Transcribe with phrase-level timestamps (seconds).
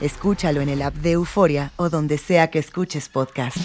[0.00, 3.58] Escúchalo en el app de Euforia o donde sea que escuches podcast.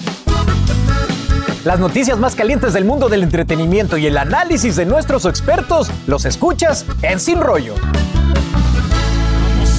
[1.63, 6.25] Las noticias más calientes del mundo del entretenimiento y el análisis de nuestros expertos los
[6.25, 7.75] escuchas en Sin Rollo.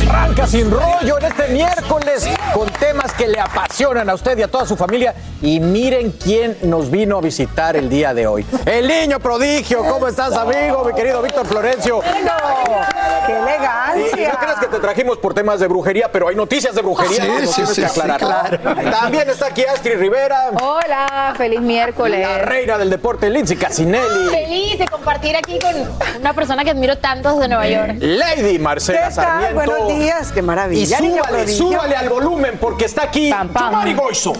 [0.09, 4.48] Arranca Sin Rollo en este miércoles con temas que le apasionan a usted y a
[4.48, 5.14] toda su familia.
[5.42, 8.45] Y miren quién nos vino a visitar el día de hoy.
[8.64, 9.84] El niño prodigio.
[9.84, 10.84] ¿Cómo estás, amigo?
[10.84, 12.00] Mi querido Víctor Florencio.
[12.00, 14.32] ¡Qué Y elegancia!
[14.32, 17.22] no creas que te trajimos por temas de brujería, pero hay noticias de brujería Sí,
[17.22, 18.60] que nos sí, tienes sí, que sí, aclarar.
[18.91, 22.21] También está aquí Astrid Rivera, Hola, feliz miércoles.
[22.21, 25.75] la reina del deporte, Lindsay Casinelli, Feliz de compartir aquí con
[26.21, 27.97] una persona que admiro tanto desde Nueva York.
[28.00, 29.25] Lady Marcela ¿Qué tal?
[29.25, 29.55] Sarmiento.
[29.72, 31.00] Buenos días, qué Y maravilla.
[31.00, 34.33] niño súbale, súbale al volumen porque está aquí Yomari Goizo.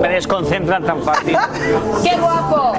[0.00, 1.36] Me desconcentran tan fácil.
[2.02, 2.72] ¡Qué guapo!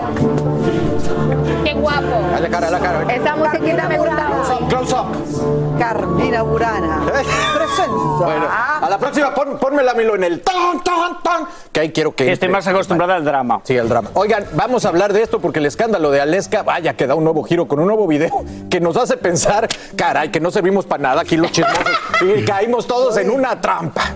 [1.72, 2.36] ¡Qué guapo!
[2.36, 3.14] A la cara, a la cara.
[3.14, 4.68] Esa musiquita me gusta mucho.
[4.68, 5.80] Close up.
[5.80, 7.02] Carmina Burana.
[7.56, 8.18] Presento.
[8.18, 11.48] Bueno, a la próxima pon, pónmela Milo en el tan, tan, tan.
[11.72, 12.24] Que ahí quiero que.
[12.24, 12.50] Estoy entre.
[12.50, 13.62] más acostumbrada al drama.
[13.64, 14.10] Sí, el drama.
[14.16, 17.24] Oigan, vamos a hablar de esto porque el escándalo de Aleska, vaya, que da un
[17.24, 21.02] nuevo giro con un nuevo video que nos hace pensar, caray, que no servimos para
[21.02, 21.88] nada aquí los chismosos
[22.38, 24.10] y caímos todos en una trampa.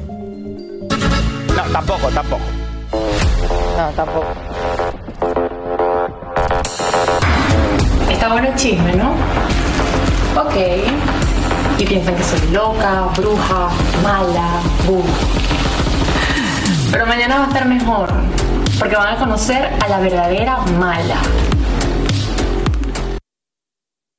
[1.56, 2.44] No, tampoco, tampoco.
[3.78, 4.55] No, tampoco.
[8.30, 9.12] Bueno el chisme, ¿no?
[10.40, 10.56] Ok.
[11.78, 13.70] Y piensan que soy loca, bruja,
[14.04, 15.04] mala, bu.
[16.92, 18.10] Pero mañana va a estar mejor,
[18.80, 21.18] porque van a conocer a la verdadera mala.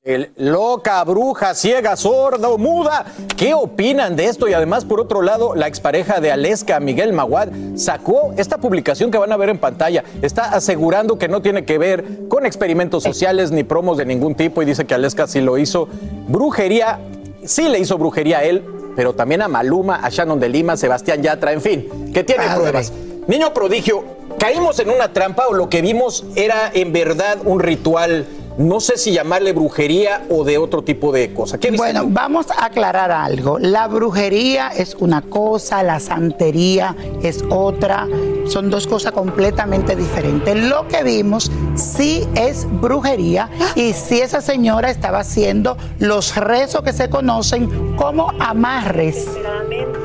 [0.06, 3.06] El loca, bruja, ciega, sorda o muda.
[3.36, 4.46] ¿Qué opinan de esto?
[4.46, 9.18] Y además, por otro lado, la expareja de Aleska, Miguel Maguad, sacó esta publicación que
[9.18, 10.04] van a ver en pantalla.
[10.22, 14.62] Está asegurando que no tiene que ver con experimentos sociales ni promos de ningún tipo
[14.62, 15.88] y dice que Aleska sí lo hizo.
[16.28, 17.00] Brujería,
[17.44, 18.64] sí le hizo brujería a él,
[18.94, 22.92] pero también a Maluma, a Shannon de Lima, Sebastián Yatra, en fin, que tiene pruebas.
[23.26, 24.04] Niño prodigio,
[24.38, 28.24] ¿caímos en una trampa o lo que vimos era en verdad un ritual?
[28.58, 31.58] No sé si llamarle brujería o de otro tipo de cosa.
[31.58, 33.58] ¿Qué dice Bueno, vamos a aclarar algo.
[33.58, 38.08] La brujería es una cosa, la santería es otra.
[38.46, 40.56] Son dos cosas completamente diferentes.
[40.56, 46.94] Lo que vimos sí es brujería y sí esa señora estaba haciendo los rezos que
[46.94, 49.26] se conocen como amarres,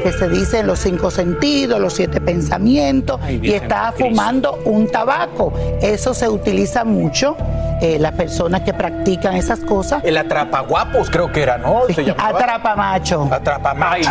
[0.03, 5.53] que se dicen los cinco sentidos, los siete pensamientos, y estaba fumando un tabaco.
[5.81, 7.37] Eso se utiliza mucho.
[7.81, 11.81] Eh, las personas que practican esas cosas El atrapaguapos creo que era, ¿no?
[11.93, 12.29] Se llamaba.
[12.29, 13.27] Atrapa macho.
[13.31, 14.09] Atrapamacho.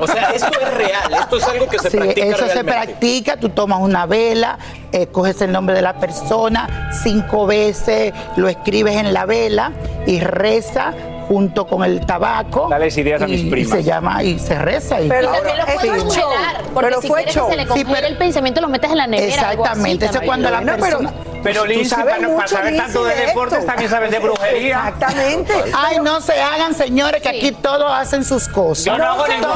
[0.00, 2.72] O sea, esto es real, esto es algo que se Sí, practica eso se realmente.
[2.72, 4.58] practica, tú tomas una vela,
[4.92, 9.72] eh, coges el nombre de la persona, cinco veces lo escribes en la vela
[10.06, 10.92] y reza
[11.28, 12.68] junto con el tabaco.
[12.68, 13.78] Dales ideas a mis y, y primas.
[13.78, 15.00] se llama y se reza.
[15.00, 15.98] Y, Pero también lo puedes Sí.
[16.20, 18.68] congelar, porque Pero si fue quieres que se le Sí, congele pero- el pensamiento, lo
[18.68, 19.48] metes en la nevera.
[19.48, 21.12] algo así Exactamente, eso es cuando la persona...
[21.12, 24.88] Pero pero pues Liz, para, mucho, saber tanto de, de deportes, también sabes de brujería.
[24.88, 25.54] Exactamente.
[25.76, 28.86] Ay, no se hagan, señores, que aquí todos hacen sus cosas.
[28.86, 29.24] Yo no, no.
[29.24, 29.46] No,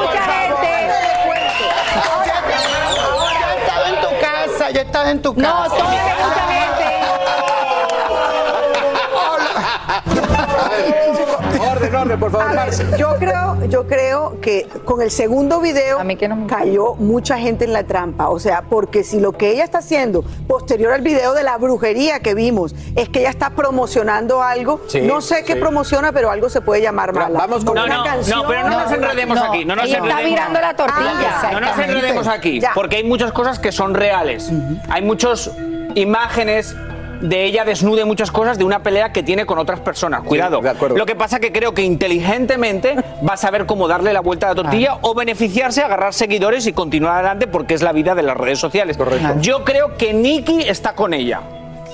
[0.00, 0.68] mucha gente.
[3.30, 5.76] Yo he estado en tu casa, yo he estado en tu casa.
[5.78, 5.92] No.
[11.92, 12.58] Orden, orden, por favor.
[12.58, 15.98] A ver, yo creo, yo creo que con el segundo video
[16.48, 18.28] cayó mucha gente en la trampa.
[18.30, 22.20] O sea, porque si lo que ella está haciendo posterior al video de la brujería
[22.20, 25.60] que vimos es que ella está promocionando algo, Sí, no sé qué sí.
[25.60, 27.38] promociona, pero algo se puede llamar mala.
[27.38, 29.64] Vamos con Una no, no, canción- no, pero no nos enredemos aquí.
[29.64, 30.30] No nos ella está enredemos.
[30.30, 31.50] virando la tortilla.
[31.52, 32.70] no nos enredemos aquí, Ya.
[32.74, 34.50] porque hay muchas cosas que son reales.
[34.88, 35.50] Hay muchas
[35.94, 36.74] imágenes
[37.22, 40.22] de ella desnude muchas cosas de una pelea que tiene con otras personas.
[40.22, 40.60] Cuidado.
[40.96, 42.96] Lo que pasa que creo que inteligentemente
[43.28, 46.72] va a saber cómo darle la vuelta a la tortilla o beneficiarse, agarrar seguidores y
[46.72, 48.98] continuar adelante porque es la vida de las redes sociales.
[49.40, 51.40] Yo creo que Nicky está con ella.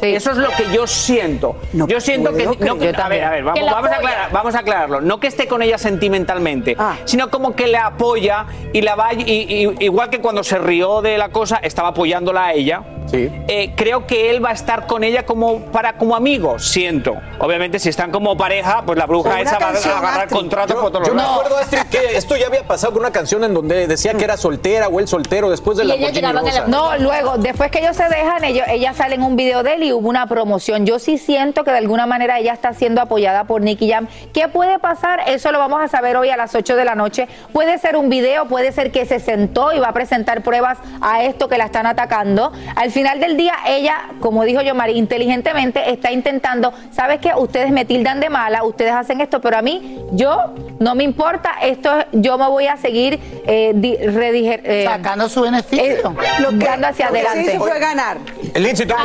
[0.03, 1.57] Eso es lo que yo siento.
[1.73, 4.55] yo siento que, no, que- a ver, a ver, vamos, la vamos a aclarar, vamos
[4.55, 5.01] a aclararlo.
[5.01, 9.23] No que esté con ella sentimentalmente, sino como que la apoya y la va y,
[9.23, 12.83] y- igual que cuando se rió de la cosa, estaba apoyándola a ella.
[13.11, 17.17] Eh, creo que él va a estar con ella como para como amigo, siento.
[17.39, 20.37] Obviamente si están como pareja, pues la bruja esa va a agarrar Astrid.
[20.37, 21.39] contratos por todos Yo los me lados.
[21.39, 24.37] acuerdo, Astrid, que esto ya había pasado con una canción en donde decía que era
[24.37, 26.65] soltera o él soltero después de la Rosa.
[26.67, 29.85] No, luego, después que ellos se dejan, ellos, ella sale en un video de él
[29.89, 30.87] y hubo una promoción.
[30.87, 34.07] Yo sí siento que de alguna manera ella está siendo apoyada por Nicky Jam.
[34.33, 35.21] ¿Qué puede pasar?
[35.27, 37.27] Eso lo vamos a saber hoy a las 8 de la noche.
[37.53, 41.23] Puede ser un video, puede ser que se sentó y va a presentar pruebas a
[41.25, 42.53] esto que la están atacando.
[42.77, 47.33] Al final del día, ella, como dijo yo, Mari, inteligentemente está intentando, ¿sabes qué?
[47.37, 51.53] Ustedes me tildan de mala, ustedes hacen esto, pero a mí, yo, no me importa,
[51.63, 56.15] esto, yo me voy a seguir eh, di- rediger- eh, Sacando su beneficio.
[56.53, 57.53] dando hacia Lo que se adelante.
[57.55, 58.19] hizo fue ganar.
[58.55, 59.03] Lindsay, ¿tú qué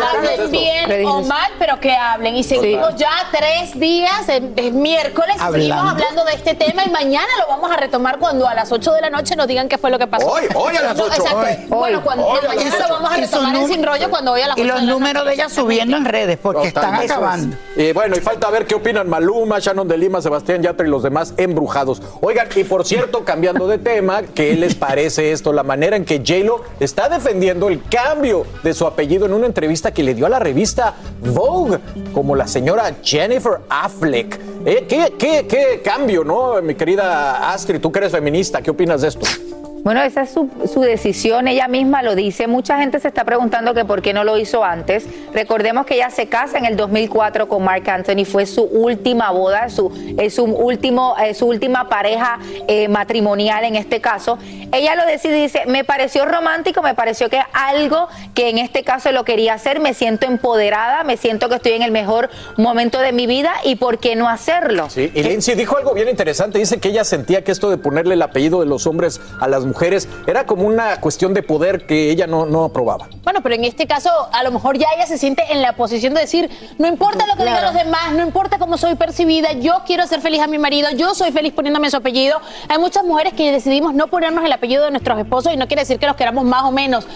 [0.88, 2.36] bien o mal, pero que hablen.
[2.36, 2.96] Y seguimos Sí.
[2.98, 6.26] ya tres días, es, es miércoles, y seguimos Hablando.
[6.26, 9.10] de este tema y mañana lo vamos a retomar cuando a las 8 de la
[9.10, 10.28] noche nos digan qué fue lo que pasó.
[10.28, 11.14] Hoy, hoy a las No, 8.
[11.16, 11.40] exacto.
[11.40, 11.68] Hoy.
[11.70, 12.88] Bueno, cuando, Hoy no, mañana 8.
[12.88, 14.80] lo vamos a Y retomar en Sin Rollo cuando hoy a las Y 8 los
[14.82, 17.56] de la números de ella subiendo en redes porque están acabando.
[17.76, 21.04] Y bueno, y falta ver qué opinan Maluma, Shannon de Lima, Sebastián Yatra y los
[21.04, 22.02] demás embrujados.
[22.22, 25.52] Oigan, y por cierto, cambiando de tema, ¿qué les parece esto?
[25.54, 29.92] La manera en que J-Lo está defendiendo el cambio de su apellido en una entrevista
[29.92, 30.63] que le dio a la revista
[31.22, 31.80] Vogue,
[32.14, 34.40] como la señora Jennifer Affleck.
[34.66, 36.62] Eh, ¿qué, qué, qué cambio, no?
[36.62, 39.26] Mi querida Astrid, tú que eres feminista, ¿qué opinas de esto?
[39.84, 42.48] Bueno, esa es su, su decisión, ella misma lo dice.
[42.48, 45.06] Mucha gente se está preguntando que por qué no lo hizo antes.
[45.34, 49.70] Recordemos que ella se casa en el 2004 con Mark Anthony, fue su última boda,
[49.70, 52.40] su, es su, último, eh, su última pareja
[52.70, 54.38] eh, matrimonial en este caso.
[54.72, 58.84] Ella lo decide y dice, me pareció romántico, me pareció que algo que en este
[58.84, 63.00] caso lo quería hacer, me siento empoderada, me siento que estoy en el mejor momento
[63.00, 64.90] de mi vida y por qué no hacerlo.
[64.90, 66.58] Sí, y Lindsay dijo algo bien interesante.
[66.58, 69.66] Dice que ella sentía que esto de ponerle el apellido de los hombres a las
[69.66, 69.73] mujeres
[70.28, 73.08] era como una cuestión de poder que ella no, no aprobaba.
[73.24, 76.14] Bueno, pero en este caso, a lo mejor ya ella se siente en la posición
[76.14, 79.82] de decir, no importa lo que digan los demás, no importa cómo soy percibida, yo
[79.86, 82.40] quiero hacer feliz a mi marido, yo soy feliz poniéndome su apellido.
[82.70, 85.82] Hay muchas mujeres que decidimos no ponernos el apellido de nuestros esposos y no quiere
[85.82, 87.08] decir que los queramos más o menos.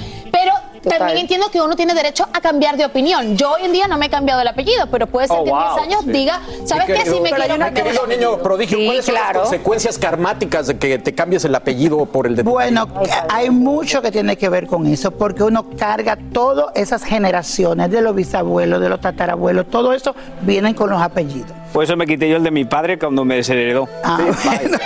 [0.88, 1.00] Total.
[1.00, 3.36] también entiendo que uno tiene derecho a cambiar de opinión.
[3.38, 5.50] Yo hoy en día no me he cambiado el apellido, pero puede ser Oh, que
[5.50, 6.12] en wow, 10 años sí.
[6.12, 7.06] diga, ¿sabes qué?
[7.10, 9.39] Si me quiero cambiar- querido niño prodigio, Sí, ¿cuáles son claro.
[9.39, 12.88] las consecuencias karmáticas de que te cambies el apellido por el de Bueno,
[13.30, 18.01] hay mucho que tiene que ver con eso, porque uno carga todas esas generaciones de
[18.01, 21.51] los bisabuelos, de los tatarabuelos, todo eso vienen con los apellidos.
[21.77, 23.88] Por eso me quité yo el de mi padre cuando me desheredó.
[24.03, 24.79] Ah, bueno.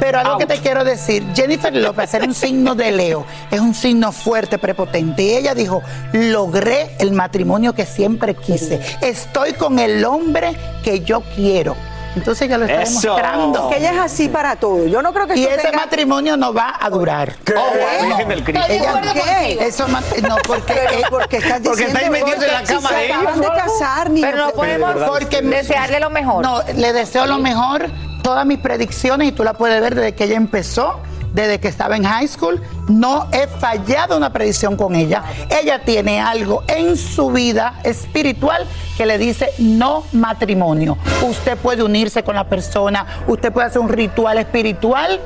[0.00, 3.74] Pero algo que te quiero decir, Jennifer López era un signo de Leo, es un
[3.74, 5.22] signo fuerte, prepotente.
[5.22, 5.82] Y ella dijo,
[6.14, 11.76] logré el matrimonio que siempre quise, estoy con el hombre que yo quiero.
[12.16, 13.00] Entonces ella lo está Eso.
[13.00, 13.68] demostrando.
[13.70, 14.86] Que ella es así para todo.
[14.86, 17.34] Yo no creo que Y ese tenga- matrimonio no va a durar.
[17.56, 18.60] Oh, Virgen del Cristo.
[18.62, 19.60] Estoy de acuerdo contigo.
[19.62, 22.88] Eso ma- no porque Pero, porque estás Porque diciendo estáis metidos en la porque cama
[22.88, 26.42] si de se ellos, acaban de casar ni Pero no podemos porque desearle lo mejor.
[26.44, 27.90] No, le deseo lo mejor.
[28.22, 31.00] Todas mis predicciones, y tú la puedes ver desde que ella empezó,
[31.34, 35.24] desde que estaba en high school, no he fallado una predicción con ella.
[35.50, 38.64] Ella tiene algo en su vida espiritual
[38.96, 40.96] que le dice no matrimonio.
[41.28, 45.20] Usted puede unirse con la persona, usted puede hacer un ritual espiritual.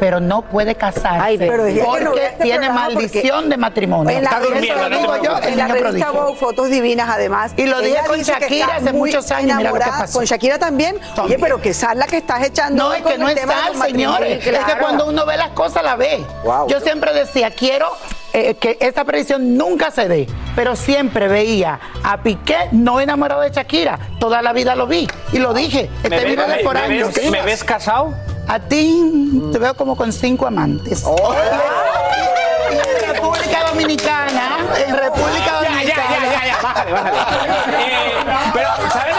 [0.00, 3.56] Pero no puede casarse Pero ella que no ve porque este tiene maldición porque de
[3.56, 4.16] matrimonio.
[4.18, 4.50] En la, lo
[4.98, 6.10] digo yo, en la revista.
[6.10, 7.52] Vogue, fotos divinas además.
[7.56, 10.18] Y lo dije con Shakira hace muchos años, mira lo que pasó.
[10.18, 10.98] Con Shakira también.
[11.22, 12.82] Oye, pero que sal la que estás echando.
[12.84, 14.44] No, es que no es de sal, señores.
[14.46, 16.24] Es que cuando uno ve las cosas, la ve.
[16.44, 16.68] Wow.
[16.68, 17.86] Yo siempre decía, quiero
[18.32, 23.50] eh, que esta predicción nunca se dé, pero siempre veía a Piqué no enamorado de
[23.50, 23.98] Shakira.
[24.18, 25.90] Toda la vida lo vi y lo dije.
[26.02, 27.12] ¿Me, Este ves- vive me- por me años.
[27.14, 28.14] ves, me ves casado?
[28.48, 31.04] A ti te veo como con cinco amantes.
[32.70, 37.16] Y en República Dominicana en República Ya, ya, ya, ya, ya, bájale, bájale.
[37.72, 39.11] Eh, pero, ¿sabes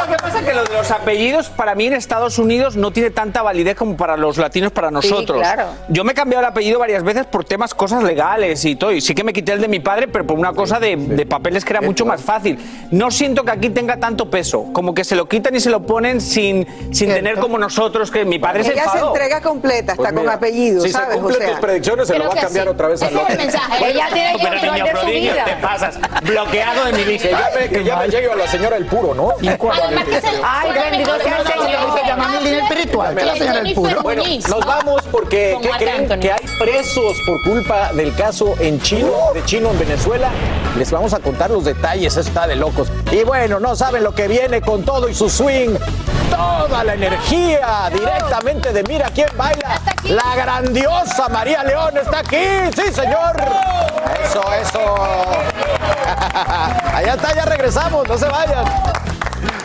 [0.43, 0.51] pasa?
[0.51, 3.95] Que lo de los apellidos para mí en Estados Unidos no tiene tanta validez como
[3.97, 5.39] para los latinos, para nosotros.
[5.39, 5.65] claro.
[5.89, 8.91] Yo me he cambiado el apellido varias veces por temas, cosas legales y todo.
[8.91, 11.25] Y sí que me quité el de mi padre, pero por una cosa de, de
[11.25, 12.57] papeles que era mucho más fácil.
[12.91, 14.65] No siento que aquí tenga tanto peso.
[14.73, 18.25] Como que se lo quitan y se lo ponen sin, sin tener como nosotros, que
[18.25, 19.07] mi padre se Ella se enfadó.
[19.09, 21.17] entrega completa, está Pues con mira, apellido, Si se ¿sabes?
[21.17, 22.71] cumplen o sea, tus predicciones, se lo creo va a que cambiar sí.
[22.71, 23.37] otra vez a Ese es el López.
[23.37, 23.89] mensaje.
[23.91, 25.45] Ella tiene Pero control niño de su prodigio, vida.
[25.45, 25.99] te pasas.
[26.23, 27.27] Bloqueado de mi lista.
[27.29, 29.29] Que llame, que llame llegue a la señora El Puro, ¿no?
[29.31, 31.99] Además que se- Ay, bendito sea el Señor.
[31.99, 34.01] Se llama mi línea espiritual, que la señora del puro.
[34.01, 36.19] Bueno, nos vamos porque ¿qué creen?
[36.19, 40.29] Que hay presos por culpa del caso en Chino, de Chino en Venezuela.
[40.77, 42.87] Les vamos a contar los detalles, eso está de locos.
[43.11, 45.75] Y bueno, no saben lo que viene con todo y su swing.
[46.31, 49.79] Toda la energía directamente de Mira quién baila.
[50.05, 52.37] La grandiosa María León está aquí.
[52.75, 53.35] Sí, señor.
[54.25, 54.95] Eso, eso.
[56.93, 58.65] Allá está, ya regresamos, no se vayan.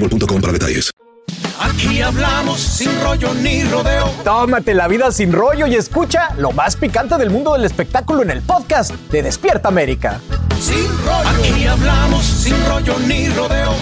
[0.00, 0.90] boostmobile.com para detalles.
[1.58, 4.10] Aquí hablamos sin rollo ni rodeo.
[4.24, 8.30] Tómate la vida sin rollo y escucha lo más picante del mundo del espectáculo en
[8.30, 10.20] el podcast de Despierta América.
[10.60, 11.28] Sin rollo.
[11.28, 13.72] Aquí hablamos sin rollo ni rodeo.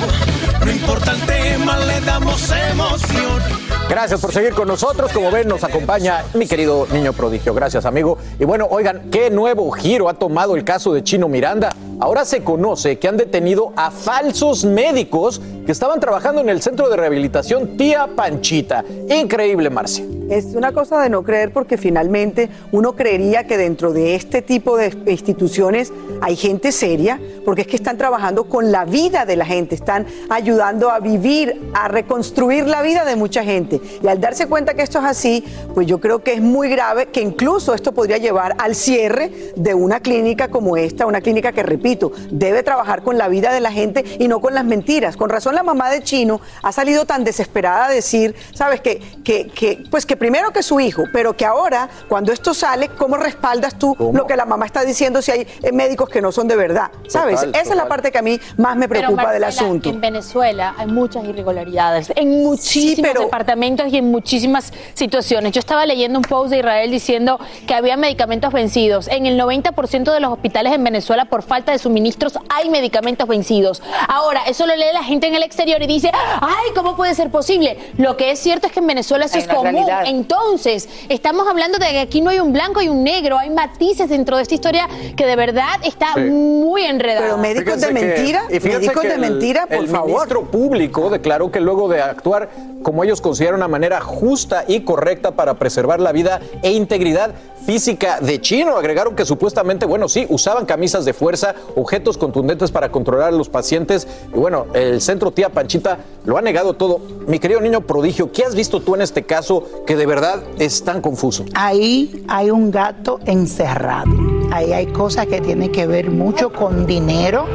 [0.64, 3.42] No importa el tema, le damos emoción.
[3.88, 5.12] Gracias por seguir con nosotros.
[5.12, 7.52] Como ven, nos acompaña mi querido niño prodigio.
[7.54, 8.18] Gracias, amigo.
[8.38, 11.74] Y bueno, oigan, qué nuevo giro ha tomado el caso de Chino Miranda.
[12.00, 16.88] Ahora se conoce que han detenido a falsos médicos que estaban trabajando en el centro
[16.88, 18.84] de rehabilitación Tía Panchita.
[19.08, 20.04] Increíble, Marcia.
[20.30, 24.78] Es una cosa de no creer porque finalmente uno creería que dentro de este tipo
[24.78, 29.44] de instituciones hay gente seria, porque es que están trabajando con la vida de la
[29.44, 33.80] gente, están ayudando a vivir, a reconstruir la vida de mucha gente.
[34.02, 37.06] Y al darse cuenta que esto es así, pues yo creo que es muy grave
[37.06, 41.62] que incluso esto podría llevar al cierre de una clínica como esta, una clínica que,
[41.84, 45.18] repito, debe trabajar con la vida de la gente y no con las mentiras.
[45.18, 49.48] Con razón la mamá de Chino ha salido tan desesperada a decir, sabes, que, que,
[49.48, 53.78] que pues que primero que su hijo, pero que ahora, cuando esto sale, ¿cómo respaldas
[53.78, 56.56] tú lo que la mamá está diciendo si hay eh, médicos que no son de
[56.56, 56.90] verdad?
[57.06, 57.40] ¿Sabes?
[57.40, 59.90] Total, Esa es la parte que a mí más me Pero, preocupa del asunto.
[59.90, 65.52] En Venezuela hay muchas irregularidades, en muchísimos pero- departamentos y en muchísimas situaciones.
[65.52, 69.06] Yo estaba leyendo un post de Israel diciendo que había medicamentos vencidos.
[69.08, 73.82] En el 90% de los hospitales en Venezuela, por falta de suministros, hay medicamentos vencidos.
[74.08, 77.30] Ahora, eso lo lee la gente en el exterior y dice, ay, ¿cómo puede ser
[77.30, 77.78] posible?
[77.98, 79.64] Lo que es cierto es que en Venezuela eso Hay es común.
[79.64, 80.02] realidad.
[80.06, 84.08] Entonces, estamos hablando de que aquí no hay un blanco y un negro, hay matices
[84.08, 86.20] dentro de esta historia que de verdad está Sí.
[86.22, 87.20] muy enredada.
[87.26, 90.06] Pero médicos de Fíjense que- mentira, fíjense médicos que de el- mentira, por el favor.
[90.08, 92.48] ministro público declaró que luego de actuar
[92.82, 97.30] como ellos consideran una manera justa y correcta para preservar la vida e integridad
[97.64, 102.90] física de Chino, agregaron que supuestamente, bueno, sí, usaban camisas de fuerza, objetos contundentes para
[102.90, 104.06] controlar a los pacientes.
[104.32, 107.00] Y bueno, el centro Tía Panchita lo ha negado todo.
[107.26, 110.84] Mi querido niño prodigio, ¿qué has visto tú en este caso que de verdad es
[110.84, 111.44] tan confuso?
[111.54, 114.12] Ahí hay un gato encerrado.
[114.52, 117.46] Ahí hay cosas que tienen que ver mucho con dinero,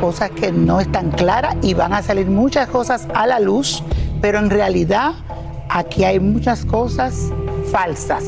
[0.00, 3.82] cosas que no están claras y van a salir muchas cosas a la luz
[4.20, 5.12] pero en realidad
[5.68, 7.30] aquí hay muchas cosas
[7.70, 8.24] falsas.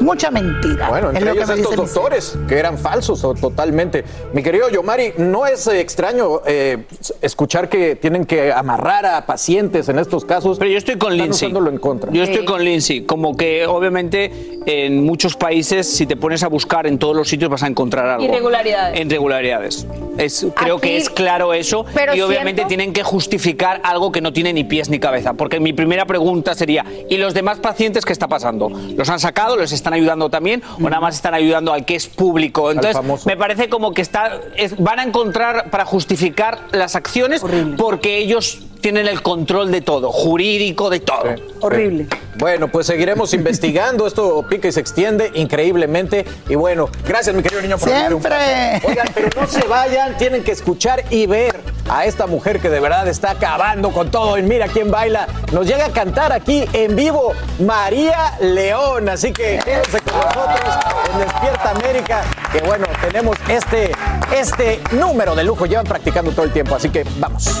[0.00, 0.88] Mucha mentira.
[0.88, 4.04] Bueno, es entre lo que ellos me estos doctores que eran falsos o totalmente.
[4.32, 6.84] Mi querido Yomari, no es eh, extraño eh,
[7.20, 10.58] escuchar que tienen que amarrar a pacientes en estos casos.
[10.58, 11.46] Pero yo estoy con Están Lindsay.
[11.48, 12.12] usándolo en contra.
[12.12, 13.02] Yo estoy con Lindsay.
[13.02, 17.50] Como que obviamente en muchos países, si te pones a buscar en todos los sitios,
[17.50, 18.24] vas a encontrar algo.
[18.24, 19.00] Irregularidades.
[19.00, 19.86] Irregularidades.
[20.18, 21.84] Es, creo Aquí- que es claro eso.
[21.94, 25.34] Pero y obviamente siento- tienen que justificar algo que no tiene ni pies ni cabeza.
[25.34, 28.68] Porque mi primera pregunta sería: ¿y los demás pacientes qué está pasando?
[28.96, 29.56] ¿Los han sacado?
[29.56, 30.62] ¿Les están ayudando también?
[30.78, 32.70] ¿O nada más están ayudando al que es público?
[32.70, 37.42] Entonces, me parece como que está, es- van a encontrar para justificar las acciones
[37.76, 41.34] porque ellos tienen el control de todo, jurídico de todo.
[41.60, 42.08] Horrible.
[42.36, 44.06] Bueno, pues seguiremos investigando.
[44.06, 46.24] Esto pica y se extiende increíblemente.
[46.48, 47.78] Y bueno, gracias, mi querido niño.
[47.78, 48.80] por Siempre.
[48.84, 50.16] Oigan, pero no se vayan.
[50.16, 54.38] Tienen que escuchar y ver a esta mujer que de verdad está acabando con todo.
[54.38, 55.28] Y mira quién baila.
[55.52, 59.08] Nos llega a cantar aquí en vivo María León.
[59.08, 60.74] Así que quédense con nosotros
[61.12, 62.22] en Despierta América.
[62.52, 63.92] Que bueno, tenemos este,
[64.34, 65.66] este número de lujo.
[65.66, 66.74] Llevan practicando todo el tiempo.
[66.74, 67.60] Así que vamos.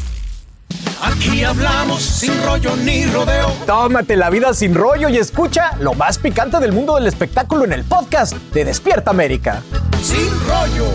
[1.03, 3.47] Aquí hablamos sin rollo ni rodeo.
[3.65, 7.73] Tómate la vida sin rollo y escucha lo más picante del mundo del espectáculo en
[7.73, 9.63] el podcast de Despierta América.
[10.03, 10.85] Sin rollo.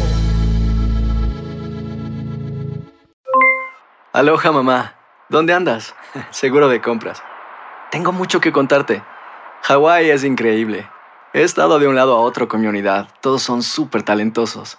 [4.12, 4.94] Aloha mamá,
[5.28, 5.92] ¿dónde andas?
[6.30, 7.20] Seguro de compras.
[7.90, 9.02] Tengo mucho que contarte.
[9.62, 10.88] Hawái es increíble.
[11.32, 13.08] He estado de un lado a otro con mi unidad.
[13.20, 14.78] Todos son súper talentosos.